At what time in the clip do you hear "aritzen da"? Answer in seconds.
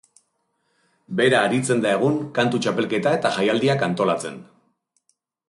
1.49-1.91